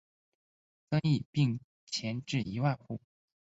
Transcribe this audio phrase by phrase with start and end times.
[0.89, 2.99] 增邑并前至一万户。